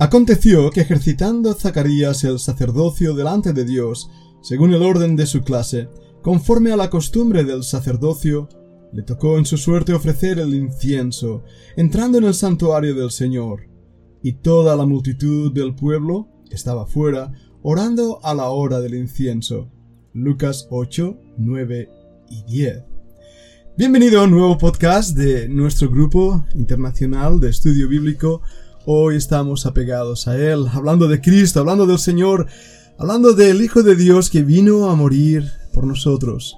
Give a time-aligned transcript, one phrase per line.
[0.00, 4.08] Aconteció que ejercitando Zacarías el sacerdocio delante de Dios,
[4.42, 5.88] según el orden de su clase,
[6.22, 8.48] conforme a la costumbre del sacerdocio,
[8.92, 11.42] le tocó en su suerte ofrecer el incienso,
[11.76, 13.68] entrando en el santuario del Señor.
[14.22, 19.68] Y toda la multitud del pueblo estaba fuera, orando a la hora del incienso.
[20.12, 21.90] Lucas 8, 9
[22.30, 22.84] y 10.
[23.76, 28.42] Bienvenido a un nuevo podcast de nuestro grupo internacional de estudio bíblico
[28.90, 32.46] Hoy estamos apegados a Él, hablando de Cristo, hablando del Señor,
[32.96, 36.56] hablando del Hijo de Dios que vino a morir por nosotros.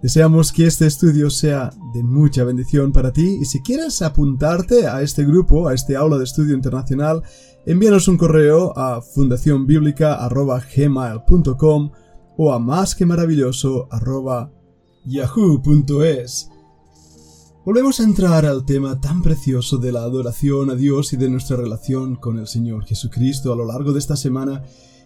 [0.00, 5.02] Deseamos que este estudio sea de mucha bendición para ti y si quieres apuntarte a
[5.02, 7.22] este grupo, a este aula de estudio internacional,
[7.66, 11.90] envíanos un correo a fundacionbiblica.gmail.com
[12.38, 13.90] o a más que maravilloso
[15.04, 16.48] yahoo.es.
[17.64, 21.56] Volvemos a entrar al tema tan precioso de la adoración a Dios y de nuestra
[21.56, 23.52] relación con el Señor Jesucristo.
[23.52, 24.64] A lo largo de esta semana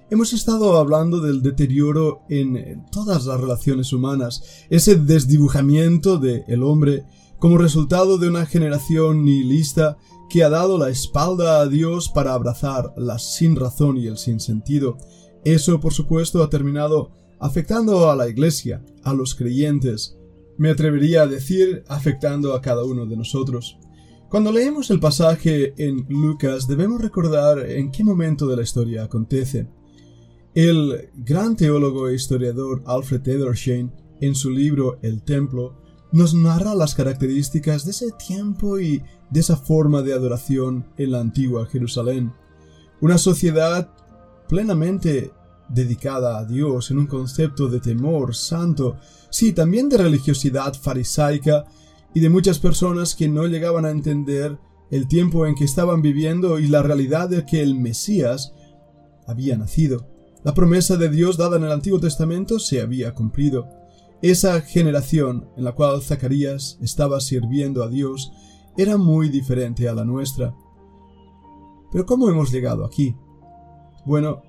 [0.09, 7.05] hemos estado hablando del deterioro en todas las relaciones humanas, ese desdibujamiento del el hombre
[7.39, 9.98] como resultado de una generación nihilista
[10.31, 14.41] que ha dado la espalda a Dios para abrazar la sin razón y el sin
[14.41, 14.97] sentido.
[15.45, 20.16] Eso, por supuesto, ha terminado afectando a la Iglesia, a los creyentes,
[20.59, 23.79] me atrevería a decir afectando a cada uno de nosotros.
[24.29, 29.69] Cuando leemos el pasaje en Lucas debemos recordar en qué momento de la historia acontece.
[30.55, 33.91] El gran teólogo e historiador Alfred Edersheim,
[34.21, 35.77] en su libro El Templo,
[36.13, 41.20] nos narra las características de ese tiempo y de esa forma de adoración en la
[41.20, 42.33] antigua Jerusalén.
[43.01, 43.93] Una sociedad
[44.48, 45.31] plenamente
[45.69, 48.97] dedicada a Dios en un concepto de temor santo,
[49.31, 51.64] sí, también de religiosidad farisaica
[52.14, 54.58] y de muchas personas que no llegaban a entender
[54.91, 58.53] el tiempo en que estaban viviendo y la realidad de que el Mesías
[59.27, 60.08] había nacido.
[60.45, 63.68] La promesa de Dios dada en el Antiguo Testamento se había cumplido.
[64.23, 68.33] Esa generación en la cual Zacarías estaba sirviendo a Dios
[68.77, 70.55] era muy diferente a la nuestra.
[71.91, 73.17] Pero ¿cómo hemos llegado aquí?
[74.05, 74.42] Bueno,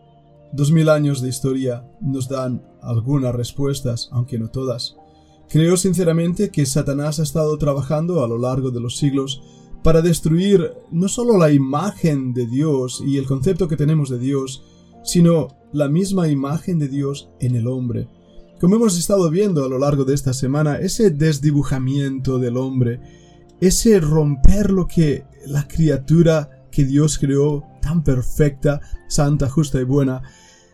[0.53, 4.95] Dos mil años de historia nos dan algunas respuestas, aunque no todas.
[5.49, 9.41] Creo sinceramente que Satanás ha estado trabajando a lo largo de los siglos
[9.83, 14.63] para destruir no solo la imagen de Dios y el concepto que tenemos de Dios,
[15.03, 18.07] sino la misma imagen de Dios en el hombre.
[18.59, 22.99] Como hemos estado viendo a lo largo de esta semana, ese desdibujamiento del hombre,
[23.61, 30.21] ese romper lo que la criatura que Dios creó tan perfecta, santa, justa y buena,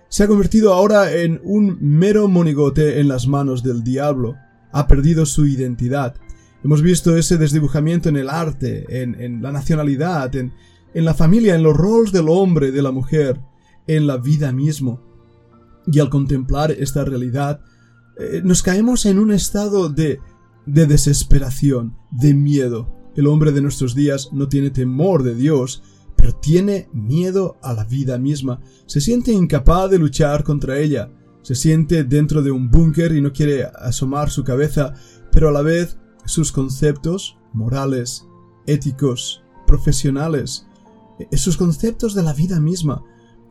[0.10, 4.36] se ha convertido ahora en un mero monigote en las manos del diablo.
[4.72, 6.16] Ha perdido su identidad.
[6.64, 10.54] Hemos visto ese desdibujamiento en el arte, en, la nacionalidad, en,
[10.94, 13.40] la familia, en los roles del hombre, de la mujer,
[13.86, 15.00] en la vida mismo.
[15.86, 17.62] Y al contemplar esta realidad,
[18.18, 20.20] eh, nos caemos en un estado de
[20.66, 22.92] desesperación, de miedo.
[23.16, 25.84] El hombre de nuestros días no tiene temor de Dios,
[26.16, 31.56] pero tiene miedo a la vida misma, se siente incapaz de luchar contra ella, se
[31.56, 34.94] siente dentro de un búnker y no quiere asomar su cabeza,
[35.32, 38.26] pero a la vez sus conceptos morales,
[38.66, 40.68] éticos, profesionales,
[41.20, 43.04] eh, sus conceptos de la vida misma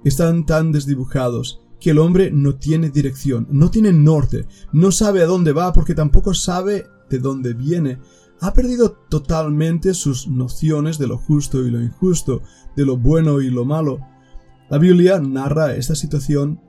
[0.04, 5.26] están tan desdibujados que el hombre no tiene dirección, no tiene norte, no sabe a
[5.26, 7.98] dónde va porque tampoco sabe de dónde viene,
[8.42, 12.42] ha perdido totalmente sus nociones de lo justo y lo injusto,
[12.74, 14.00] de lo bueno y lo malo.
[14.68, 16.60] La Biblia narra esta situación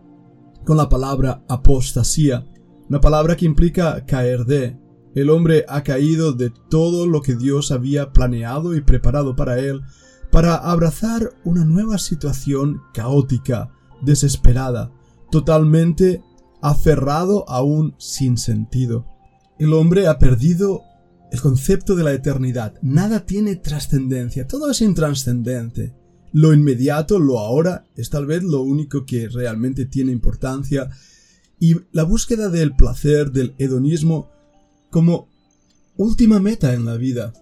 [0.65, 2.45] con la palabra apostasía,
[2.87, 4.79] una palabra que implica caer de.
[5.15, 9.81] El hombre ha caído de todo lo que Dios había planeado y preparado para él,
[10.31, 13.71] para abrazar una nueva situación caótica,
[14.03, 14.91] desesperada,
[15.31, 16.21] totalmente
[16.61, 19.07] aferrado a un sinsentido.
[19.57, 20.83] El hombre ha perdido
[21.33, 22.75] el concepto de la eternidad.
[22.83, 25.91] Nada tiene trascendencia, todo es intranscendente.
[26.31, 30.91] Lo inmediato, lo ahora, es tal vez lo único que realmente tiene importancia
[31.59, 34.29] y la búsqueda del placer, del hedonismo,
[34.91, 35.27] como
[35.97, 37.33] última meta en la vida.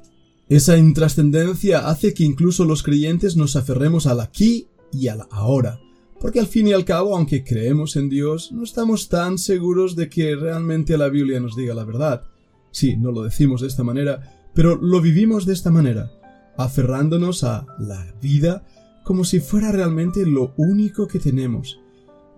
[0.48, 5.82] Esa intrascendencia hace que incluso los creyentes nos aferremos al aquí y al ahora,
[6.22, 10.08] porque al fin y al cabo, aunque creemos en Dios, no estamos tan seguros de
[10.08, 12.24] que realmente la Biblia nos diga la verdad.
[12.72, 16.12] Sí, no lo decimos de esta manera, pero lo vivimos de esta manera,
[16.58, 18.64] aferrándonos a la vida
[19.04, 21.80] como si fuera realmente lo único que tenemos.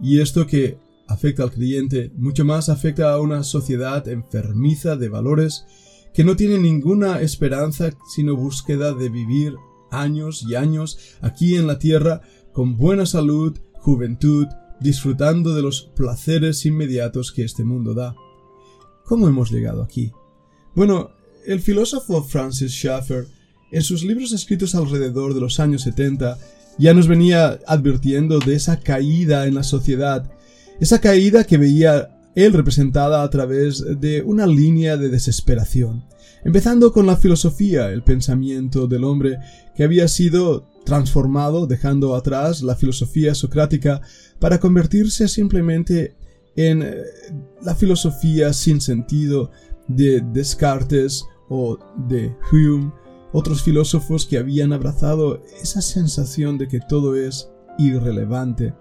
[0.02, 0.78] Y esto que
[1.08, 5.66] afecta al creyente mucho más afecta a una sociedad enfermiza de valores
[6.14, 9.56] que no tiene ninguna esperanza sino búsqueda de vivir
[9.92, 12.22] años y años aquí en la tierra
[12.52, 14.48] con buena salud, juventud,
[14.80, 18.16] disfrutando de los placeres inmediatos que este mundo da.
[19.06, 20.12] ¿Cómo hemos llegado aquí?
[20.76, 21.12] Bueno,
[21.46, 23.28] el filósofo Francis Schaeffer,
[23.72, 26.38] en sus libros escritos alrededor de los años 70,
[26.80, 30.32] ya nos venía advirtiendo de esa caída en la sociedad,
[30.80, 36.06] esa caída que veía él representada a través de una línea de desesperación,
[36.44, 39.38] empezando con la filosofía, el pensamiento del hombre
[39.76, 44.02] que había sido transformado dejando atrás la filosofía socrática
[44.40, 46.16] para convertirse simplemente
[46.56, 46.96] en eh,
[47.62, 49.52] la filosofía sin sentido
[49.88, 51.78] de Descartes o
[52.08, 52.92] de Hume,
[53.32, 58.74] otros filósofos que habían abrazado esa sensación de que todo es irrelevante,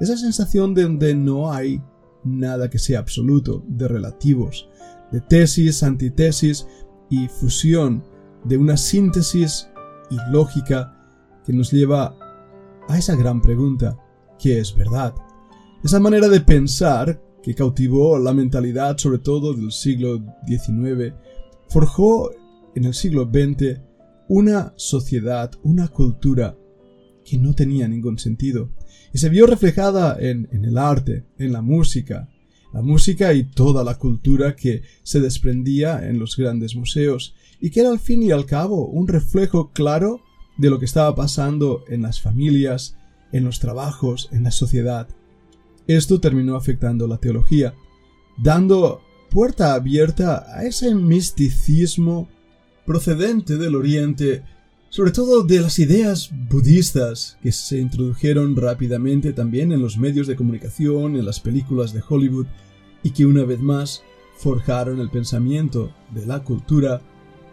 [0.00, 1.82] esa sensación de donde no hay
[2.24, 4.68] nada que sea absoluto, de relativos,
[5.10, 6.66] de tesis, antitesis
[7.10, 8.04] y fusión,
[8.44, 9.68] de una síntesis
[10.10, 10.94] ilógica
[11.44, 12.16] que nos lleva
[12.88, 13.96] a esa gran pregunta,
[14.38, 15.14] ¿qué es verdad?
[15.82, 21.14] Esa manera de pensar que cautivó la mentalidad sobre todo del siglo XIX,
[21.68, 22.30] forjó
[22.74, 23.80] en el siglo XX
[24.28, 26.56] una sociedad, una cultura
[27.22, 28.70] que no tenía ningún sentido
[29.12, 32.30] y se vio reflejada en, en el arte, en la música,
[32.72, 37.80] la música y toda la cultura que se desprendía en los grandes museos y que
[37.80, 40.22] era al fin y al cabo un reflejo claro
[40.56, 42.96] de lo que estaba pasando en las familias,
[43.32, 45.08] en los trabajos, en la sociedad.
[45.86, 47.74] Esto terminó afectando la teología,
[48.36, 52.28] dando puerta abierta a ese misticismo
[52.86, 54.42] procedente del Oriente,
[54.88, 60.36] sobre todo de las ideas budistas que se introdujeron rápidamente también en los medios de
[60.36, 62.46] comunicación, en las películas de Hollywood,
[63.02, 64.02] y que una vez más
[64.38, 67.00] forjaron el pensamiento de la cultura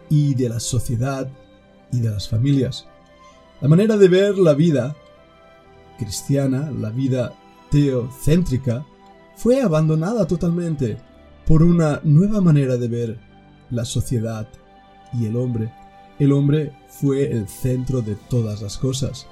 [0.08, 1.28] y de la sociedad
[1.90, 2.86] y de las familias.
[3.60, 4.96] La manera de ver la vida
[5.98, 7.34] cristiana, la vida
[7.72, 8.86] teocéntrica,
[9.34, 10.98] fue abandonada totalmente
[11.46, 13.18] por una nueva manera de ver
[13.70, 14.46] la sociedad
[15.18, 15.72] y el hombre.
[16.18, 19.26] El hombre fue el centro de todas las cosas,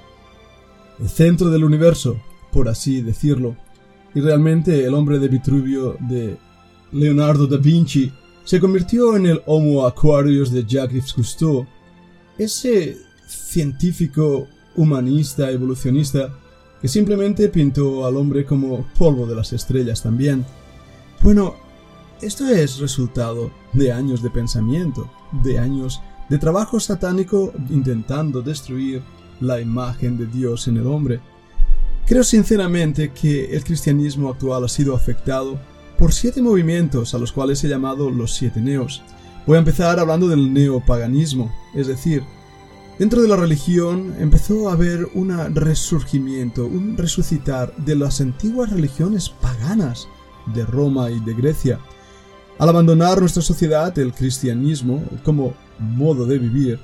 [0.99, 2.19] el centro del universo,
[2.51, 3.55] por así decirlo.
[4.13, 6.37] Y realmente el hombre de Vitruvio de
[6.91, 8.11] Leonardo da Vinci
[8.43, 11.65] se convirtió en el Homo Aquarius de Jacques Cousteau,
[12.37, 12.97] ese
[13.27, 16.33] científico, humanista, evolucionista,
[16.81, 20.45] que simplemente pintó al hombre como polvo de las estrellas también.
[21.21, 21.55] Bueno,
[22.21, 25.09] esto es resultado de años de pensamiento,
[25.43, 29.01] de años de trabajo satánico intentando destruir
[29.39, 31.19] la imagen de Dios en el hombre.
[32.05, 35.59] Creo sinceramente que el cristianismo actual ha sido afectado
[35.97, 39.03] por siete movimientos a los cuales he llamado los siete neos.
[39.45, 42.23] Voy a empezar hablando del neopaganismo, es decir,
[43.01, 49.27] Dentro de la religión empezó a haber un resurgimiento, un resucitar de las antiguas religiones
[49.27, 50.07] paganas
[50.53, 51.79] de Roma y de Grecia.
[52.59, 56.79] Al abandonar nuestra sociedad el cristianismo como modo de vivir,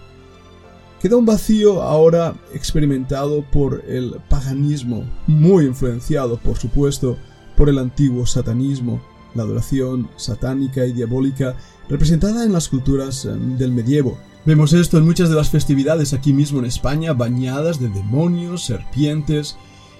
[1.00, 7.16] queda un vacío ahora experimentado por el paganismo, muy influenciado, por supuesto,
[7.56, 9.00] por el antiguo satanismo,
[9.36, 11.56] la adoración satánica y diabólica
[11.88, 13.30] representada en las culturas eh,
[13.60, 14.18] del medievo.
[14.48, 19.58] Vemos esto en muchas de las festividades aquí mismo en España, bañadas de demonios, serpientes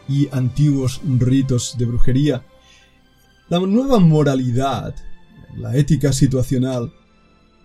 [0.08, 2.46] y antiguos ritos de brujería.
[3.50, 4.96] La nueva moralidad,
[5.58, 6.94] la ética situacional,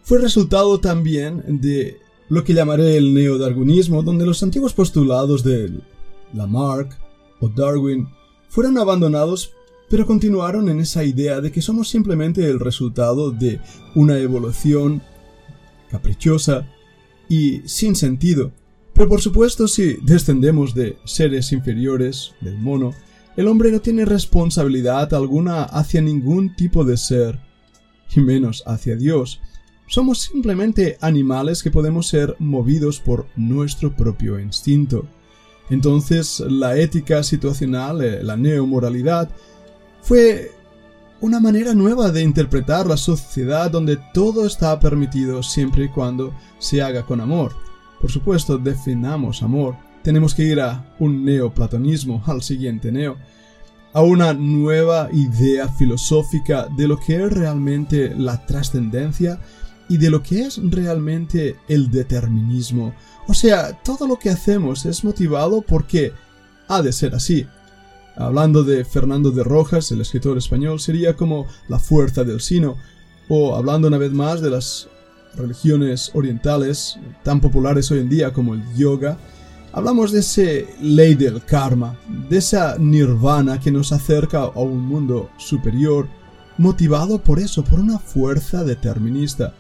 [0.03, 5.73] fue resultado también de lo que llamaré el neodarwinismo, donde los antiguos postulados de
[6.35, 6.99] Lamarck
[7.39, 8.09] o Darwin
[8.49, 9.53] fueron abandonados
[9.89, 13.61] pero continuaron en esa idea de que somos simplemente el resultado de
[13.95, 15.03] una evolución
[15.93, 16.67] caprichosa
[17.29, 18.53] y sin sentido.
[18.95, 22.93] Pero por supuesto, si descendemos de seres inferiores, del mono,
[23.37, 27.39] el hombre no tiene responsabilidad alguna hacia ningún tipo de ser,
[28.15, 29.41] y menos hacia Dios.
[29.87, 35.07] Somos simplemente animales que podemos ser movidos por nuestro propio instinto.
[35.71, 39.31] Entonces, la ética situacional, eh, la neomoralidad,
[40.03, 40.51] fue
[41.23, 46.83] una manera nueva de interpretar la sociedad donde todo está permitido siempre y cuando se
[46.83, 47.55] haga con amor.
[48.01, 49.77] Por supuesto, definamos amor.
[50.03, 53.17] Tenemos que ir a un neoplatonismo, al siguiente neo,
[53.93, 59.39] a una nueva idea filosófica de lo que es realmente la trascendencia
[59.89, 62.95] y de lo que es realmente el determinismo.
[63.29, 66.13] O sea, todo lo que hacemos es motivado porque
[66.67, 67.47] ha de ser así.
[68.17, 72.77] Hablando de Fernando de Rojas, el escritor español, sería como la fuerza del sino,
[73.29, 74.89] o hablando una vez más de las
[75.35, 79.19] religiones orientales tan populares hoy en día como el yoga,
[79.75, 81.97] Hablamos de ese ley del karma,
[82.29, 86.07] de esa nirvana que nos acerca a un mundo superior,
[86.59, 89.55] motivado por eso, por una fuerza determinista.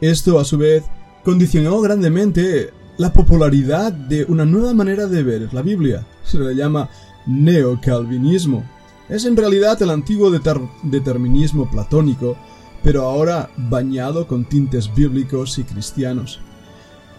[0.00, 0.84] Esto, a su vez,
[1.22, 6.06] condicionó grandemente la popularidad de una nueva manera de ver la Biblia.
[6.24, 6.88] Se le llama
[7.26, 8.64] neocalvinismo.
[9.08, 12.36] Es en realidad el antiguo determinismo platónico,
[12.82, 16.40] pero ahora bañado con tintes bíblicos y cristianos.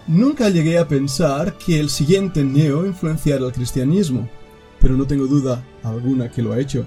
[0.07, 4.27] Nunca llegué a pensar que el siguiente neo influenciara el cristianismo,
[4.79, 6.85] pero no tengo duda alguna que lo ha hecho.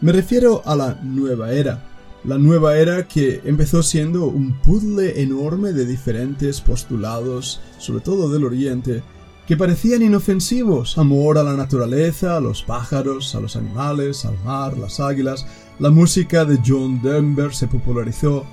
[0.00, 1.82] Me refiero a la nueva era,
[2.24, 8.44] la nueva era que empezó siendo un puzzle enorme de diferentes postulados, sobre todo del
[8.44, 9.02] Oriente,
[9.48, 10.98] que parecían inofensivos.
[10.98, 15.46] Amor a la naturaleza, a los pájaros, a los animales, al mar, las águilas.
[15.78, 18.44] La música de John Denver se popularizó.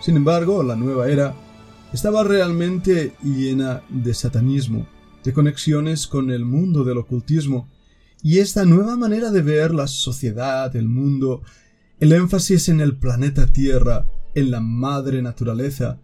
[0.00, 1.34] Sin embargo, la nueva era
[1.92, 4.86] estaba realmente llena de satanismo,
[5.22, 7.68] de conexiones con el mundo del ocultismo,
[8.22, 11.42] y esta nueva manera de ver la sociedad, el mundo,
[11.98, 15.98] el énfasis en el planeta Tierra, en la madre naturaleza,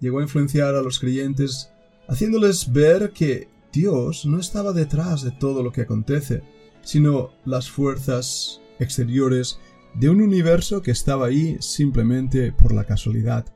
[0.00, 1.70] llegó a influenciar a los creyentes,
[2.08, 6.42] haciéndoles ver que Dios no estaba detrás de todo lo que acontece,
[6.82, 9.58] sino las fuerzas exteriores
[9.94, 13.46] de un universo que estaba ahí simplemente por la casualidad.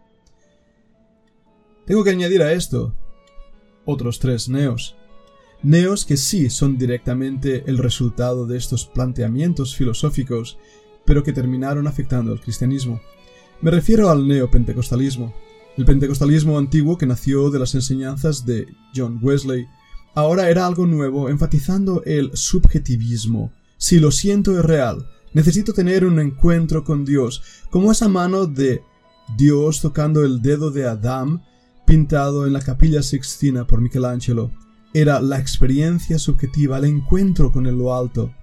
[1.86, 2.94] Tengo que añadir a esto
[3.84, 4.96] otros tres neos.
[5.62, 10.58] Neos que sí son directamente el resultado de estos planteamientos filosóficos
[11.04, 13.00] pero que terminaron afectando al cristianismo.
[13.60, 15.34] Me refiero al neopentecostalismo,
[15.80, 19.66] el pentecostalismo antiguo que nació de las enseñanzas de John Wesley.
[20.14, 23.50] Ahora era algo nuevo, enfatizando el subjetivismo.
[23.78, 28.82] Si lo siento es real, necesito tener un encuentro con Dios, como esa mano de
[29.38, 31.42] Dios tocando el dedo de Adán
[31.86, 34.52] pintado en la capilla sixtina por Michelangelo.
[34.92, 38.34] Era la experiencia subjetiva, el encuentro con el lo alto.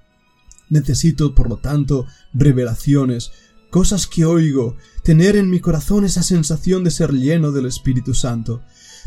[0.71, 3.31] Necesito, por lo tanto, revelaciones,
[3.77, 8.63] cosas que oigo, tener en mi corazón esa sensación de ser lleno del Espíritu Santo,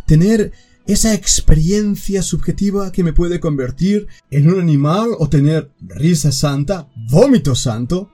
[0.07, 0.53] tener
[0.87, 7.57] esa experiencia subjetiva que me puede convertir en un animal o tener risa santa, vómito
[7.57, 8.13] santo,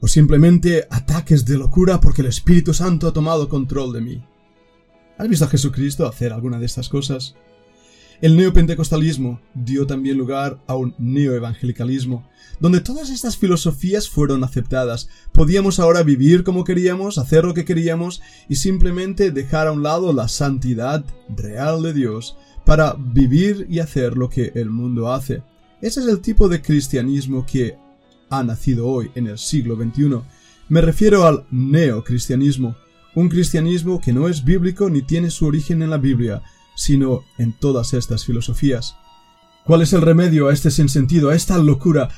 [0.00, 4.24] o simplemente ataques de locura porque el Espíritu Santo ha tomado control de mí.
[5.18, 7.36] ¿Has visto a Jesucristo hacer alguna de estas cosas?
[8.22, 12.24] El neopentecostalismo dio también lugar a un neoevangelicalismo,
[12.60, 15.08] donde todas estas filosofías fueron aceptadas.
[15.32, 20.12] Podíamos ahora vivir como queríamos, hacer lo que queríamos y simplemente dejar a un lado
[20.12, 21.04] la santidad
[21.36, 25.42] real de Dios para vivir y hacer lo que el mundo hace.
[25.80, 27.76] Ese es el tipo de cristianismo que
[28.30, 30.20] ha nacido hoy en el siglo XXI.
[30.68, 32.76] Me refiero al neocristianismo,
[33.16, 36.40] un cristianismo que no es bíblico ni tiene su origen en la Biblia,
[36.74, 38.96] sino en todas estas filosofías.
[39.64, 42.08] ¿Cuál es el remedio a este sinsentido, a esta locura,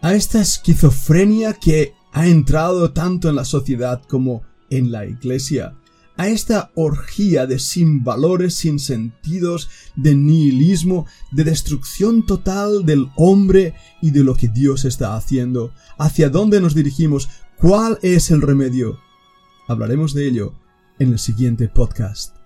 [0.00, 5.74] a esta esquizofrenia que ha entrado tanto en la sociedad como en la iglesia?
[6.16, 13.74] a esta orgía de sin valores, sin sentidos, de nihilismo, de destrucción total del hombre
[14.00, 15.72] y de lo que Dios está haciendo.
[15.98, 17.28] ¿Hacia dónde nos dirigimos?
[17.58, 18.98] ¿Cuál es el remedio?
[19.66, 20.54] Hablaremos de ello
[20.98, 22.43] en el siguiente podcast.